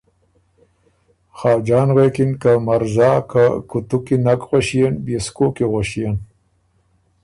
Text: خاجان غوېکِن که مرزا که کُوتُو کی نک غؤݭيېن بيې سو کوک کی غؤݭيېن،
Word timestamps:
خاجان 1.37 1.89
غوېکِن 1.95 2.31
که 2.41 2.51
مرزا 2.67 3.11
که 3.29 3.43
کُوتُو 3.69 3.97
کی 4.05 4.15
نک 4.25 4.41
غؤݭيېن 4.49 4.93
بيې 5.05 5.19
سو 5.25 5.31
کوک 5.35 5.51
کی 5.55 5.65
غؤݭيېن، 5.71 6.15